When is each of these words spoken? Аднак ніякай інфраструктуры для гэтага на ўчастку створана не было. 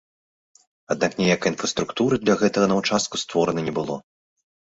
Аднак 0.93 1.11
ніякай 1.21 1.51
інфраструктуры 1.53 2.15
для 2.23 2.35
гэтага 2.41 2.65
на 2.71 2.75
ўчастку 2.81 3.15
створана 3.25 3.61
не 3.67 3.73
было. 3.79 4.01